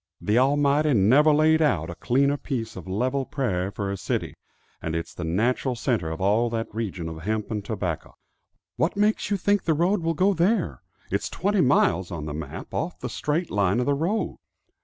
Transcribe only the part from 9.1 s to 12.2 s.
you think the road will go there? It's twenty miles,